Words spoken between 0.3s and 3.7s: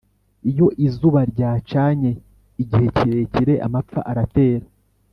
iyo izuba ryacanye igihe kirekire